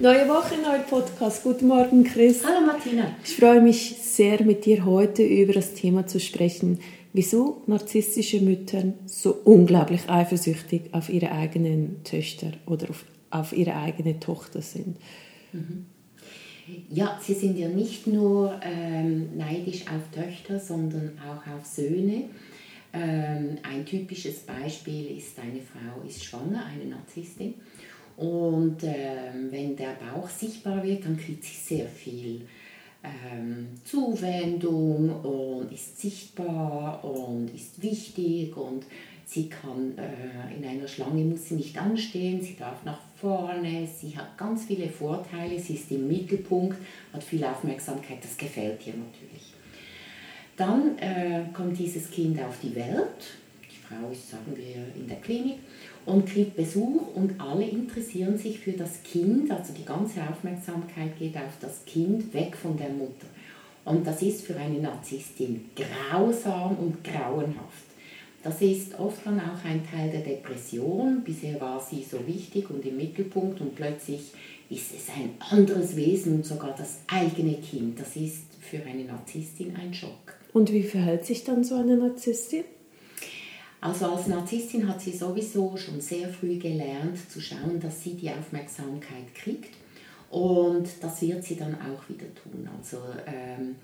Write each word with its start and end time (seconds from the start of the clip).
Neue 0.00 0.28
Woche, 0.28 0.54
neuer 0.60 0.82
Podcast. 0.88 1.42
Guten 1.42 1.68
Morgen, 1.68 2.04
Chris. 2.04 2.44
Hallo 2.44 2.66
Martina. 2.66 3.14
Ich 3.24 3.36
freue 3.36 3.60
mich 3.60 3.96
sehr, 4.00 4.42
mit 4.42 4.64
dir 4.64 4.84
heute 4.84 5.22
über 5.22 5.52
das 5.52 5.74
Thema 5.74 6.06
zu 6.06 6.20
sprechen, 6.20 6.80
wieso 7.12 7.62
narzisstische 7.66 8.40
Mütter 8.40 8.94
so 9.06 9.32
unglaublich 9.44 10.08
eifersüchtig 10.08 10.92
auf 10.92 11.08
ihre 11.08 11.30
eigenen 11.32 12.02
Töchter 12.02 12.52
oder 12.66 12.90
auf, 12.90 13.04
auf 13.30 13.52
ihre 13.52 13.76
eigene 13.76 14.18
Tochter 14.18 14.62
sind. 14.62 14.96
Mhm. 15.52 15.86
Ja, 16.90 17.18
sie 17.22 17.34
sind 17.34 17.58
ja 17.58 17.68
nicht 17.68 18.06
nur 18.06 18.58
ähm, 18.62 19.36
neidisch 19.36 19.82
auf 19.82 20.10
Töchter, 20.12 20.58
sondern 20.58 21.18
auch 21.20 21.46
auf 21.54 21.66
Söhne. 21.66 22.24
Ähm, 22.92 23.58
ein 23.62 23.84
typisches 23.84 24.40
Beispiel 24.40 25.18
ist, 25.18 25.38
eine 25.38 25.60
Frau 25.60 26.06
ist 26.06 26.24
schwanger, 26.24 26.64
eine 26.66 26.86
Narzisstin 26.86 27.54
und 28.16 28.76
ähm, 28.82 29.48
wenn 29.50 29.76
der 29.76 29.94
Bauch 29.94 30.28
sichtbar 30.28 30.82
wird, 30.82 31.04
dann 31.04 31.16
kriegt 31.16 31.44
sie 31.44 31.76
sehr 31.76 31.86
viel 31.86 32.42
ähm, 33.04 33.68
Zuwendung 33.84 35.10
und 35.22 35.72
ist 35.72 36.00
sichtbar 36.00 37.04
und 37.04 37.52
ist 37.54 37.82
wichtig 37.82 38.56
und 38.56 38.84
sie 39.26 39.48
kann 39.48 39.94
äh, 39.98 40.56
in 40.56 40.64
einer 40.64 40.88
Schlange 40.88 41.24
muss 41.24 41.48
sie 41.48 41.54
nicht 41.56 41.76
anstehen, 41.76 42.40
sie 42.40 42.56
darf 42.56 42.84
nach 42.84 43.00
vorne, 43.16 43.86
sie 43.86 44.16
hat 44.16 44.36
ganz 44.38 44.64
viele 44.66 44.88
Vorteile, 44.88 45.58
sie 45.58 45.74
ist 45.74 45.90
im 45.90 46.08
Mittelpunkt, 46.08 46.76
hat 47.12 47.22
viel 47.22 47.44
Aufmerksamkeit, 47.44 48.18
das 48.22 48.36
gefällt 48.36 48.86
ihr 48.86 48.94
natürlich. 48.94 49.52
Dann 50.56 50.96
äh, 50.98 51.52
kommt 51.52 51.78
dieses 51.78 52.10
Kind 52.10 52.40
auf 52.40 52.58
die 52.62 52.74
Welt, 52.74 53.34
die 53.64 53.76
Frau 53.76 54.10
ist, 54.10 54.30
sagen 54.30 54.54
wir, 54.54 54.86
in 54.94 55.08
der 55.08 55.16
Klinik 55.16 55.58
und 56.06 56.26
kriegt 56.26 56.56
Besuch 56.56 57.14
und 57.14 57.40
alle 57.40 57.64
interessieren 57.64 58.36
sich 58.36 58.58
für 58.58 58.72
das 58.72 59.02
Kind, 59.02 59.50
also 59.50 59.72
die 59.72 59.84
ganze 59.84 60.20
Aufmerksamkeit 60.22 61.18
geht 61.18 61.36
auf 61.36 61.58
das 61.60 61.84
Kind, 61.86 62.32
weg 62.34 62.56
von 62.56 62.76
der 62.76 62.90
Mutter. 62.90 63.26
Und 63.84 64.06
das 64.06 64.22
ist 64.22 64.46
für 64.46 64.56
eine 64.56 64.78
Narzisstin 64.78 65.66
grausam 65.76 66.76
und 66.76 67.04
grauenhaft. 67.04 67.84
Das 68.42 68.60
ist 68.60 68.98
oft 68.98 69.24
dann 69.24 69.40
auch 69.40 69.64
ein 69.64 69.82
Teil 69.90 70.10
der 70.10 70.20
Depression. 70.20 71.22
Bisher 71.24 71.58
war 71.60 71.80
sie 71.80 72.02
so 72.02 72.26
wichtig 72.26 72.68
und 72.68 72.84
im 72.84 72.96
Mittelpunkt 72.96 73.60
und 73.60 73.74
plötzlich 73.74 74.20
ist 74.68 74.94
es 74.94 75.08
ein 75.08 75.30
anderes 75.50 75.96
Wesen 75.96 76.36
und 76.36 76.46
sogar 76.46 76.74
das 76.76 76.98
eigene 77.06 77.54
Kind. 77.54 77.98
Das 77.98 78.16
ist 78.16 78.44
für 78.60 78.82
eine 78.82 79.04
Narzisstin 79.04 79.74
ein 79.76 79.94
Schock. 79.94 80.34
Und 80.52 80.72
wie 80.72 80.82
verhält 80.82 81.24
sich 81.24 81.44
dann 81.44 81.64
so 81.64 81.76
eine 81.76 81.96
Narzisstin? 81.96 82.64
Also 83.84 84.06
als 84.06 84.28
Narzisstin 84.28 84.88
hat 84.88 85.02
sie 85.02 85.12
sowieso 85.12 85.76
schon 85.76 86.00
sehr 86.00 86.30
früh 86.30 86.56
gelernt 86.56 87.30
zu 87.30 87.38
schauen, 87.38 87.78
dass 87.80 88.02
sie 88.02 88.14
die 88.14 88.30
Aufmerksamkeit 88.30 89.34
kriegt 89.34 89.74
und 90.30 90.88
das 91.02 91.20
wird 91.20 91.44
sie 91.44 91.56
dann 91.56 91.74
auch 91.74 92.08
wieder 92.08 92.24
tun. 92.34 92.66
Also 92.78 92.96
ähm, 93.26 93.76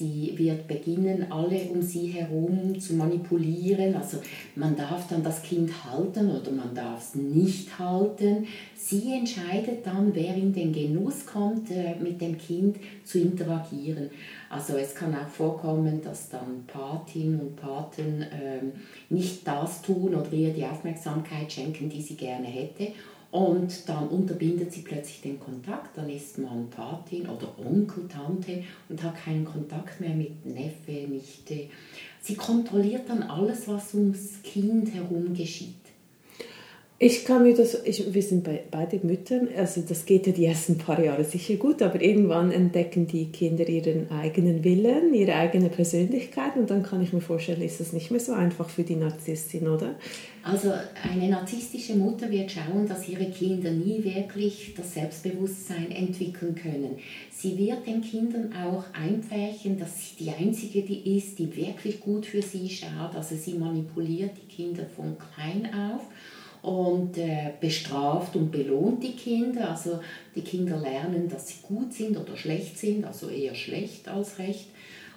Sie 0.00 0.32
wird 0.38 0.66
beginnen, 0.66 1.30
alle 1.30 1.60
um 1.68 1.82
sie 1.82 2.06
herum 2.06 2.80
zu 2.80 2.94
manipulieren. 2.94 3.94
Also 3.94 4.16
man 4.56 4.74
darf 4.74 5.06
dann 5.08 5.22
das 5.22 5.42
Kind 5.42 5.70
halten 5.84 6.30
oder 6.30 6.50
man 6.52 6.74
darf 6.74 7.02
es 7.02 7.14
nicht 7.16 7.78
halten. 7.78 8.46
Sie 8.74 9.12
entscheidet 9.12 9.84
dann, 9.84 10.14
wer 10.14 10.34
in 10.34 10.54
den 10.54 10.72
Genuss 10.72 11.26
kommt, 11.26 11.70
äh, 11.70 11.96
mit 11.96 12.18
dem 12.18 12.38
Kind 12.38 12.78
zu 13.04 13.18
interagieren. 13.18 14.08
Also 14.48 14.78
es 14.78 14.94
kann 14.94 15.14
auch 15.14 15.28
vorkommen, 15.28 16.00
dass 16.00 16.30
dann 16.30 16.64
Patin 16.66 17.38
und 17.38 17.56
Paten 17.56 18.24
ähm, 18.32 18.72
nicht 19.10 19.46
das 19.46 19.82
tun 19.82 20.14
oder 20.14 20.32
ihr 20.32 20.54
die 20.54 20.64
Aufmerksamkeit 20.64 21.52
schenken, 21.52 21.90
die 21.90 22.00
sie 22.00 22.16
gerne 22.16 22.46
hätte. 22.46 22.94
Und 23.30 23.88
dann 23.88 24.08
unterbindet 24.08 24.72
sie 24.72 24.82
plötzlich 24.82 25.20
den 25.20 25.38
Kontakt, 25.38 25.96
dann 25.96 26.10
ist 26.10 26.38
man 26.38 26.68
Patin 26.68 27.28
oder 27.28 27.54
Onkel, 27.64 28.08
Tante 28.08 28.64
und 28.88 29.00
hat 29.02 29.22
keinen 29.24 29.44
Kontakt 29.44 30.00
mehr 30.00 30.14
mit 30.14 30.44
Neffe, 30.44 31.08
Nichte. 31.08 31.68
Sie 32.20 32.34
kontrolliert 32.34 33.08
dann 33.08 33.22
alles, 33.22 33.68
was 33.68 33.94
ums 33.94 34.42
Kind 34.42 34.92
herum 34.92 35.32
geschieht. 35.32 35.76
Ich 37.02 37.24
kann 37.24 37.44
mir 37.44 37.54
das, 37.54 37.82
ich, 37.86 38.12
wir 38.12 38.22
sind 38.22 38.44
bei, 38.44 38.62
beide 38.70 39.00
Müttern, 39.02 39.48
also 39.56 39.80
das 39.80 40.04
geht 40.04 40.26
ja 40.26 40.34
die 40.34 40.44
ersten 40.44 40.76
paar 40.76 41.02
Jahre 41.02 41.24
sicher 41.24 41.54
gut, 41.54 41.80
aber 41.80 41.98
irgendwann 42.02 42.52
entdecken 42.52 43.06
die 43.06 43.32
Kinder 43.32 43.66
ihren 43.66 44.10
eigenen 44.10 44.62
Willen, 44.64 45.14
ihre 45.14 45.34
eigene 45.34 45.70
Persönlichkeit 45.70 46.56
und 46.56 46.68
dann 46.68 46.82
kann 46.82 47.02
ich 47.02 47.14
mir 47.14 47.22
vorstellen, 47.22 47.62
ist 47.62 47.80
das 47.80 47.94
nicht 47.94 48.10
mehr 48.10 48.20
so 48.20 48.32
einfach 48.32 48.68
für 48.68 48.82
die 48.82 48.96
Narzisstin, 48.96 49.66
oder? 49.66 49.94
Also 50.42 50.74
eine 51.10 51.30
narzisstische 51.30 51.96
Mutter 51.96 52.30
wird 52.30 52.52
schauen, 52.52 52.86
dass 52.86 53.08
ihre 53.08 53.30
Kinder 53.30 53.70
nie 53.70 54.04
wirklich 54.04 54.74
das 54.76 54.92
Selbstbewusstsein 54.92 55.90
entwickeln 55.90 56.54
können. 56.54 56.98
Sie 57.30 57.56
wird 57.56 57.86
den 57.86 58.02
Kindern 58.02 58.52
auch 58.52 58.84
einpferchen, 58.92 59.78
dass 59.78 59.96
sie 59.96 60.24
die 60.24 60.30
Einzige 60.32 60.82
die 60.82 61.16
ist, 61.16 61.38
die 61.38 61.56
wirklich 61.56 61.98
gut 61.98 62.26
für 62.26 62.42
sie 62.42 62.68
schaut. 62.68 63.16
Also 63.16 63.36
sie 63.36 63.54
manipuliert 63.54 64.32
die 64.36 64.54
Kinder 64.54 64.84
von 64.94 65.16
klein 65.34 65.70
auf 65.72 66.02
und 66.62 67.16
äh, 67.16 67.52
bestraft 67.60 68.36
und 68.36 68.50
belohnt 68.50 69.02
die 69.02 69.12
Kinder. 69.12 69.70
Also 69.70 70.00
die 70.34 70.42
Kinder 70.42 70.76
lernen, 70.76 71.28
dass 71.28 71.48
sie 71.48 71.62
gut 71.62 71.92
sind 71.92 72.16
oder 72.16 72.36
schlecht 72.36 72.78
sind, 72.78 73.04
also 73.04 73.28
eher 73.28 73.54
schlecht 73.54 74.08
als 74.08 74.38
recht. 74.38 74.68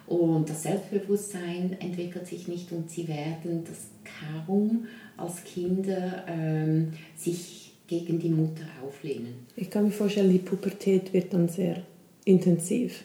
Und 0.06 0.50
das 0.50 0.64
Selbstbewusstsein 0.64 1.76
entwickelt 1.80 2.26
sich 2.26 2.46
nicht 2.46 2.72
und 2.72 2.90
sie 2.90 3.08
werden 3.08 3.64
das 3.64 3.88
kaum 4.20 4.86
als 5.16 5.44
Kinder 5.44 6.24
ähm, 6.28 6.92
sich 7.16 7.72
gegen 7.86 8.18
die 8.18 8.28
Mutter 8.28 8.64
auflehnen. 8.84 9.34
Ich 9.56 9.70
kann 9.70 9.84
mir 9.84 9.90
vorstellen, 9.90 10.30
die 10.30 10.38
Pubertät 10.38 11.12
wird 11.12 11.32
dann 11.32 11.48
sehr 11.48 11.82
intensiv. 12.24 13.02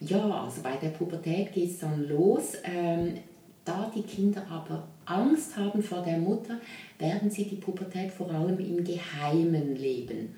Ja, 0.00 0.44
also 0.44 0.62
bei 0.62 0.76
der 0.76 0.88
Pubertät 0.88 1.52
geht 1.52 1.70
es 1.70 1.78
dann 1.78 2.08
los. 2.08 2.54
Ähm, 2.64 3.18
da 3.64 3.92
die 3.94 4.02
Kinder 4.02 4.44
aber 4.50 4.88
Angst 5.12 5.56
haben 5.56 5.82
vor 5.82 6.02
der 6.02 6.18
Mutter, 6.18 6.58
werden 6.98 7.30
sie 7.30 7.44
die 7.44 7.56
Pubertät 7.56 8.10
vor 8.10 8.30
allem 8.30 8.58
im 8.58 8.82
Geheimen 8.82 9.76
leben, 9.76 10.34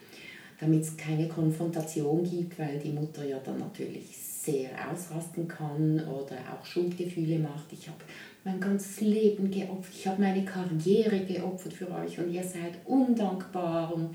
damit 0.60 0.82
es 0.82 0.96
keine 0.96 1.28
Konfrontation 1.28 2.24
gibt, 2.24 2.58
weil 2.58 2.78
die 2.78 2.92
Mutter 2.92 3.24
ja 3.24 3.38
dann 3.44 3.58
natürlich 3.58 4.16
sehr 4.44 4.70
ausrasten 4.92 5.48
kann 5.48 6.00
oder 6.06 6.36
auch 6.52 6.64
Schuldgefühle 6.64 7.38
macht. 7.38 7.72
Ich 7.72 7.88
habe 7.88 7.98
mein 8.44 8.60
ganzes 8.60 9.00
Leben 9.00 9.50
geopfert, 9.50 9.94
ich 9.94 10.06
habe 10.06 10.20
meine 10.20 10.44
Karriere 10.44 11.20
geopfert 11.20 11.72
für 11.72 11.90
euch 11.90 12.18
und 12.18 12.30
ihr 12.30 12.42
seid 12.42 12.74
undankbar 12.84 13.94
und, 13.94 14.14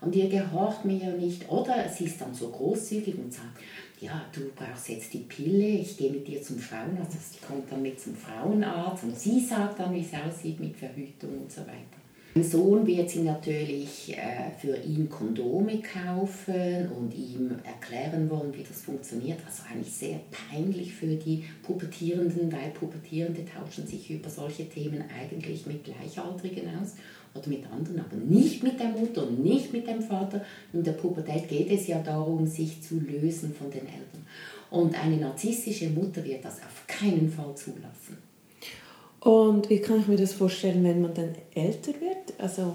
und 0.00 0.14
ihr 0.14 0.28
gehorcht 0.28 0.84
mir 0.84 0.96
ja 0.96 1.10
nicht. 1.10 1.48
Oder 1.48 1.88
sie 1.88 2.04
ist 2.04 2.20
dann 2.20 2.34
so 2.34 2.48
großzügig 2.48 3.18
und 3.18 3.32
sagt, 3.32 3.58
ja, 4.00 4.24
du 4.32 4.40
brauchst 4.54 4.88
jetzt 4.88 5.12
die 5.12 5.18
Pille, 5.18 5.66
ich 5.66 5.96
gehe 5.96 6.10
mit 6.10 6.26
dir 6.28 6.40
zum 6.40 6.58
Frauenarzt, 6.58 7.32
sie 7.32 7.40
kommt 7.44 7.70
dann 7.70 7.82
mit 7.82 8.00
zum 8.00 8.14
Frauenarzt 8.14 9.04
und 9.04 9.18
sie 9.18 9.40
sagt 9.40 9.80
dann, 9.80 9.94
wie 9.94 10.00
es 10.00 10.12
aussieht 10.14 10.60
mit 10.60 10.76
Verhütung 10.76 11.42
und 11.42 11.50
so 11.50 11.62
weiter. 11.62 11.98
Mein 12.34 12.44
Sohn 12.44 12.86
wird 12.86 13.10
sie 13.10 13.22
natürlich 13.22 14.16
äh, 14.16 14.50
für 14.60 14.76
ihn 14.76 15.08
Kondome 15.10 15.80
kaufen 15.80 16.88
und 16.96 17.12
ihm 17.12 17.50
erklären 17.64 18.30
wollen, 18.30 18.54
wie 18.54 18.62
das 18.62 18.82
funktioniert. 18.82 19.40
Also 19.44 19.64
eigentlich 19.68 19.92
sehr 19.92 20.20
peinlich 20.30 20.94
für 20.94 21.16
die 21.16 21.42
Pubertierenden, 21.64 22.52
weil 22.52 22.70
Pubertierende 22.70 23.44
tauschen 23.44 23.88
sich 23.88 24.08
über 24.10 24.30
solche 24.30 24.68
Themen 24.68 25.02
eigentlich 25.20 25.66
mit 25.66 25.82
Gleichaltrigen 25.82 26.68
aus 26.80 26.94
oder 27.34 27.48
mit 27.48 27.64
anderen, 27.70 28.00
aber 28.00 28.16
nicht 28.16 28.62
mit 28.62 28.78
der 28.78 28.88
Mutter 28.88 29.26
und 29.26 29.42
nicht 29.42 29.72
mit 29.72 29.86
dem 29.86 30.02
Vater. 30.02 30.44
In 30.72 30.82
der 30.82 30.92
Pubertät 30.92 31.48
geht 31.48 31.70
es 31.70 31.86
ja 31.86 32.00
darum, 32.00 32.46
sich 32.46 32.82
zu 32.82 33.00
lösen 33.00 33.54
von 33.54 33.70
den 33.70 33.86
Eltern. 33.86 34.26
Und 34.70 35.02
eine 35.02 35.16
narzisstische 35.16 35.88
Mutter 35.90 36.24
wird 36.24 36.44
das 36.44 36.58
auf 36.58 36.86
keinen 36.86 37.30
Fall 37.30 37.54
zulassen. 37.54 38.18
Und 39.20 39.68
wie 39.70 39.80
kann 39.80 40.00
ich 40.00 40.08
mir 40.08 40.16
das 40.16 40.34
vorstellen, 40.34 40.84
wenn 40.84 41.02
man 41.02 41.14
dann 41.14 41.34
älter 41.54 41.92
wird? 42.00 42.38
Also 42.38 42.74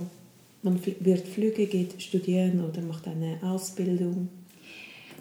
man 0.61 0.79
wird 0.99 1.27
Flüge, 1.27 1.67
geht 1.67 2.01
studieren 2.01 2.63
oder 2.63 2.81
macht 2.81 3.07
eine 3.07 3.37
Ausbildung? 3.41 4.29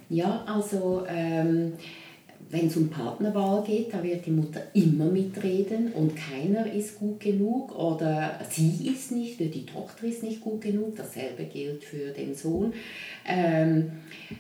Ja, 0.09 0.45
also 0.47 1.05
ähm, 1.09 1.73
wenn 2.53 2.67
es 2.67 2.77
um 2.77 2.91
Partnerwahl 2.91 3.65
geht, 3.65 3.95
da 3.95 4.03
wird 4.03 4.27
die 4.27 4.31
Mutter 4.31 4.61
immer 4.75 5.07
mitreden 5.07 5.91
und 5.95 6.15
keiner 6.15 6.71
ist 6.71 6.99
gut 6.99 7.19
genug 7.19 7.75
oder 7.75 8.39
sie 8.51 8.89
ist 8.93 9.11
nicht 9.11 9.41
oder 9.41 9.49
die 9.49 9.65
Tochter 9.65 10.07
ist 10.07 10.23
nicht 10.23 10.43
gut 10.43 10.61
genug. 10.61 10.95
Dasselbe 10.95 11.45
gilt 11.45 11.83
für 11.83 12.11
den 12.11 12.35
Sohn. 12.35 12.75
Ähm, 13.27 13.93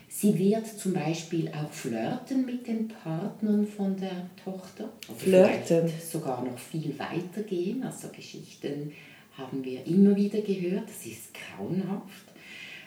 sie 0.09 0.39
wird 0.39 0.67
zum 0.67 0.93
Beispiel 0.93 1.49
auch 1.49 1.73
flirten 1.73 2.45
mit 2.45 2.67
den 2.67 2.89
Partnern 2.89 3.67
von 3.67 3.97
der 3.97 4.29
Tochter. 4.45 4.91
Oder 5.09 5.17
flirten? 5.17 5.91
Sogar 5.99 6.45
noch 6.45 6.59
viel 6.59 6.95
weiter 6.99 7.43
gehen. 7.49 7.83
Also 7.83 8.09
Geschichten 8.09 8.93
haben 9.39 9.65
wir 9.65 9.87
immer 9.87 10.15
wieder 10.15 10.43
gehört. 10.43 10.87
Das 10.87 11.07
ist 11.07 11.31
grauenhaft. 11.33 12.32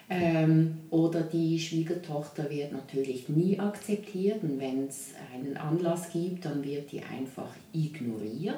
Ähm, 0.07 0.77
oder 0.91 1.21
die 1.21 1.59
Schwiegertochter 1.59 2.49
wird 2.49 2.71
natürlich 2.71 3.27
nie 3.27 3.57
akzeptiert 3.59 4.43
und 4.43 4.59
wenn 4.59 4.87
es 4.87 5.13
einen 5.33 5.57
Anlass 5.57 6.11
gibt, 6.11 6.45
dann 6.45 6.63
wird 6.63 6.91
die 6.91 7.01
einfach 7.01 7.49
ignoriert, 7.73 8.55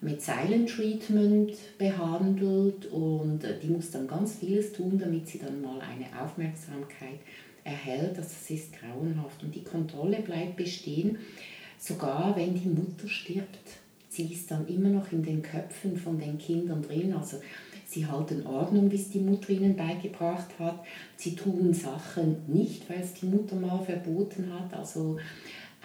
mit 0.00 0.22
Silent 0.22 0.70
Treatment 0.70 1.52
behandelt 1.76 2.86
und 2.86 3.44
äh, 3.44 3.58
die 3.62 3.68
muss 3.68 3.90
dann 3.90 4.08
ganz 4.08 4.36
vieles 4.36 4.72
tun, 4.72 4.98
damit 4.98 5.28
sie 5.28 5.38
dann 5.38 5.60
mal 5.60 5.78
eine 5.80 6.06
Aufmerksamkeit 6.22 7.20
erhält. 7.62 8.16
Das 8.16 8.50
ist 8.50 8.72
grauenhaft 8.72 9.42
und 9.42 9.54
die 9.54 9.64
Kontrolle 9.64 10.22
bleibt 10.22 10.56
bestehen, 10.56 11.18
sogar 11.78 12.34
wenn 12.36 12.54
die 12.54 12.68
Mutter 12.68 13.06
stirbt. 13.06 13.80
Sie 14.08 14.32
ist 14.32 14.50
dann 14.50 14.66
immer 14.66 14.88
noch 14.88 15.12
in 15.12 15.22
den 15.22 15.42
Köpfen 15.42 15.96
von 15.96 16.18
den 16.18 16.38
Kindern 16.38 16.82
drin. 16.82 17.12
Also 17.12 17.36
Sie 17.90 18.06
halten 18.06 18.46
Ordnung, 18.46 18.88
wie 18.92 18.96
es 18.96 19.10
die 19.10 19.18
Mutter 19.18 19.50
ihnen 19.50 19.74
beigebracht 19.74 20.46
hat. 20.60 20.84
Sie 21.16 21.34
tun 21.34 21.74
Sachen 21.74 22.36
nicht, 22.46 22.88
weil 22.88 23.00
es 23.00 23.14
die 23.14 23.26
Mutter 23.26 23.56
mal 23.56 23.82
verboten 23.82 24.48
hat. 24.54 24.72
Also 24.78 25.16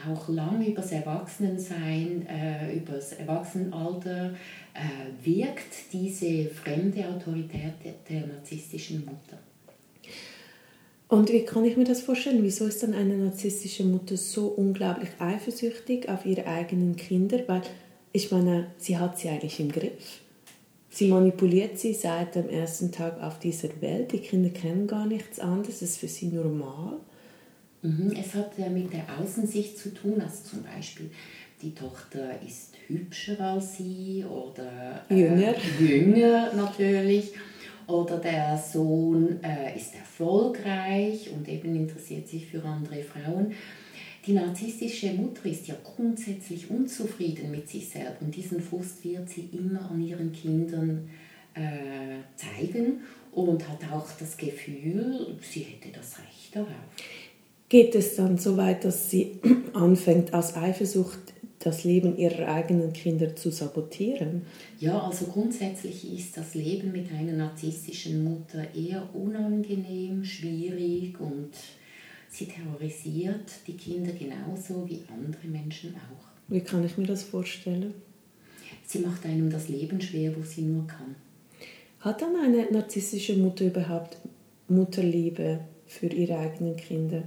auch 0.07 0.29
lang 0.29 0.63
über 0.63 0.83
das 0.83 0.91
Erwachsenensein, 0.91 2.27
äh, 2.27 2.75
über 2.75 2.93
das 2.93 3.13
Erwachsenenalter 3.13 4.35
äh, 4.75 5.25
wirkt 5.25 5.91
diese 5.91 6.45
fremde 6.45 7.07
Autorität 7.07 7.73
der, 7.83 7.93
der 8.07 8.27
narzisstischen 8.27 8.99
Mutter. 8.99 9.39
Und 11.07 11.31
wie 11.31 11.43
kann 11.43 11.65
ich 11.65 11.75
mir 11.75 11.85
das 11.85 12.01
vorstellen? 12.01 12.43
Wieso 12.43 12.67
ist 12.67 12.83
dann 12.83 12.93
eine 12.93 13.17
narzisstische 13.17 13.83
Mutter 13.83 14.15
so 14.15 14.45
unglaublich 14.45 15.09
eifersüchtig 15.17 16.07
auf 16.07 16.23
ihre 16.23 16.45
eigenen 16.45 16.97
Kinder? 16.97 17.39
Weil 17.47 17.63
ich 18.11 18.31
meine, 18.31 18.67
sie 18.77 18.99
hat 18.99 19.17
sie 19.17 19.29
eigentlich 19.29 19.59
im 19.59 19.71
Griff. 19.71 20.19
Sie 20.95 21.09
manipuliert 21.09 21.77
sie 21.77 21.93
seit 21.93 22.35
dem 22.35 22.47
ersten 22.47 22.89
Tag 22.89 23.21
auf 23.21 23.37
dieser 23.37 23.67
Welt. 23.81 24.13
Die 24.13 24.19
Kinder 24.19 24.49
kennen 24.49 24.87
gar 24.87 25.05
nichts 25.05 25.41
anderes, 25.41 25.81
es 25.81 25.89
ist 25.89 25.97
für 25.97 26.07
sie 26.07 26.27
normal. 26.27 26.93
Mhm, 27.81 28.13
es 28.17 28.33
hat 28.33 28.57
ja 28.57 28.69
mit 28.69 28.93
der 28.93 29.03
Außensicht 29.19 29.77
zu 29.77 29.93
tun, 29.93 30.21
also 30.21 30.43
zum 30.45 30.63
Beispiel 30.63 31.11
die 31.61 31.75
Tochter 31.75 32.41
ist 32.47 32.75
hübscher 32.87 33.37
als 33.41 33.75
sie 33.75 34.23
oder 34.23 35.03
äh, 35.09 35.19
jünger. 35.19 35.55
jünger 35.81 36.53
natürlich 36.53 37.33
oder 37.87 38.17
der 38.17 38.57
Sohn 38.57 39.43
äh, 39.43 39.75
ist 39.75 39.95
erfolgreich 39.95 41.29
und 41.35 41.49
eben 41.49 41.75
interessiert 41.75 42.29
sich 42.29 42.45
für 42.45 42.63
andere 42.63 43.03
Frauen. 43.03 43.51
Die 44.25 44.33
narzisstische 44.33 45.13
Mutter 45.13 45.45
ist 45.45 45.67
ja 45.67 45.75
grundsätzlich 45.83 46.69
unzufrieden 46.71 47.51
mit 47.51 47.69
sich 47.69 47.89
selbst 47.89 48.21
und 48.21 48.35
diesen 48.35 48.59
Frust 48.59 49.03
wird 49.03 49.29
sie 49.29 49.49
immer 49.53 49.91
an 49.91 50.01
ihren 50.01 50.31
Kindern 50.31 51.09
äh, 51.53 52.23
zeigen 52.35 53.01
und 53.31 53.67
hat 53.69 53.79
auch 53.91 54.07
das 54.19 54.35
Gefühl, 54.35 55.37
sie 55.41 55.61
hätte 55.61 55.95
das 55.95 56.17
Recht 56.17 56.55
darauf. 56.55 56.69
Geht 57.69 57.93
es 57.93 58.15
dann 58.15 58.37
so 58.37 58.57
weit, 58.57 58.83
dass 58.83 59.11
sie 59.11 59.39
anfängt, 59.73 60.33
aus 60.33 60.55
Eifersucht 60.55 61.19
das 61.59 61.83
Leben 61.83 62.17
ihrer 62.17 62.47
eigenen 62.47 62.93
Kinder 62.93 63.35
zu 63.35 63.51
sabotieren? 63.51 64.43
Ja, 64.79 64.99
also 65.01 65.25
grundsätzlich 65.25 66.11
ist 66.17 66.37
das 66.37 66.55
Leben 66.55 66.91
mit 66.91 67.11
einer 67.11 67.33
narzisstischen 67.33 68.23
Mutter 68.23 68.65
eher 68.75 69.07
unangenehm, 69.13 70.23
schwierig 70.23 71.19
und 71.19 71.51
Sie 72.35 72.47
terrorisiert 72.47 73.49
die 73.65 73.77
Kinder 73.77 74.11
genauso 74.11 74.85
wie 74.89 74.99
andere 75.07 75.47
Menschen 75.47 75.95
auch. 75.95 76.25
Wie 76.49 76.59
kann 76.59 76.85
ich 76.85 76.97
mir 76.97 77.07
das 77.07 77.23
vorstellen? 77.23 77.93
Sie 78.85 78.99
macht 78.99 79.25
einem 79.25 79.49
das 79.49 79.69
Leben 79.69 80.01
schwer, 80.01 80.35
wo 80.35 80.43
sie 80.43 80.63
nur 80.63 80.85
kann. 80.85 81.15
Hat 82.01 82.21
dann 82.21 82.35
eine 82.35 82.69
narzisstische 82.69 83.37
Mutter 83.37 83.67
überhaupt 83.67 84.17
Mutterliebe 84.67 85.61
für 85.87 86.07
ihre 86.07 86.37
eigenen 86.37 86.75
Kinder? 86.75 87.23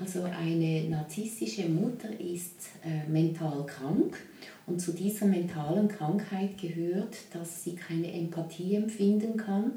Also 0.00 0.24
eine 0.24 0.82
narzisstische 0.88 1.68
Mutter 1.68 2.08
ist 2.18 2.70
äh, 2.84 3.08
mental 3.08 3.64
krank 3.66 4.18
und 4.66 4.80
zu 4.80 4.90
dieser 4.92 5.26
mentalen 5.26 5.86
Krankheit 5.86 6.58
gehört, 6.60 7.18
dass 7.32 7.62
sie 7.62 7.76
keine 7.76 8.12
Empathie 8.12 8.74
empfinden 8.74 9.36
kann 9.36 9.74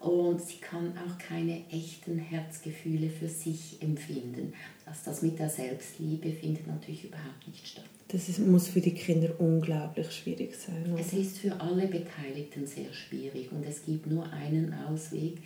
und 0.00 0.40
sie 0.40 0.58
kann 0.58 0.92
auch 0.98 1.18
keine 1.18 1.62
echten 1.70 2.18
Herzgefühle 2.18 3.08
für 3.10 3.28
sich 3.28 3.80
empfinden. 3.80 4.52
Also 4.84 5.00
das 5.06 5.22
mit 5.22 5.38
der 5.38 5.48
Selbstliebe 5.48 6.30
findet 6.30 6.66
natürlich 6.66 7.04
überhaupt 7.04 7.46
nicht 7.46 7.66
statt. 7.66 7.84
Das 8.08 8.28
ist, 8.28 8.38
muss 8.38 8.68
für 8.68 8.80
die 8.80 8.94
Kinder 8.94 9.34
unglaublich 9.40 10.12
schwierig 10.12 10.54
sein. 10.54 10.92
Oder? 10.92 11.00
Es 11.00 11.12
ist 11.12 11.38
für 11.38 11.60
alle 11.60 11.88
Beteiligten 11.88 12.66
sehr 12.66 12.92
schwierig 12.92 13.50
und 13.50 13.64
es 13.66 13.84
gibt 13.84 14.06
nur 14.06 14.30
einen 14.32 14.72
Ausweg. 14.74 15.38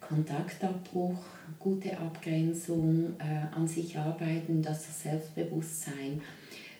Kontaktabbruch, 0.00 1.24
gute 1.58 1.96
Abgrenzung, 1.96 3.14
äh, 3.18 3.54
an 3.56 3.66
sich 3.66 3.96
arbeiten, 3.96 4.60
dass 4.60 4.86
das 4.86 5.02
Selbstbewusstsein 5.02 6.20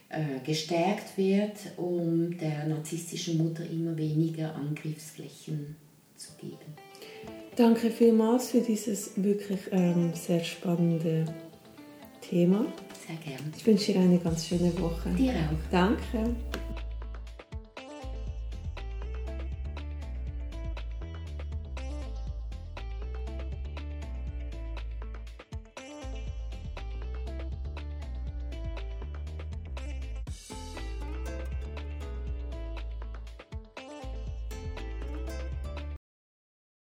äh, 0.08 0.40
gestärkt 0.44 1.16
wird, 1.16 1.56
um 1.76 2.36
der 2.36 2.66
narzisstischen 2.66 3.38
Mutter 3.38 3.64
immer 3.64 3.96
weniger 3.96 4.54
Angriffsflächen 4.54 5.76
zu 6.16 6.32
geben. 6.40 6.76
Danke 7.56 7.90
vielmals 7.90 8.50
für 8.50 8.60
dieses 8.60 9.12
wirklich 9.22 9.60
ähm, 9.72 10.12
sehr 10.14 10.42
spannende 10.42 11.26
Thema. 12.20 12.64
Sehr 13.06 13.16
gerne. 13.16 13.52
Ich 13.56 13.66
wünsche 13.66 13.92
dir 13.92 14.00
eine 14.00 14.18
ganz 14.18 14.46
schöne 14.46 14.72
Woche. 14.80 15.10
Dir 15.10 15.32
auch. 15.32 15.70
Danke. 15.70 16.34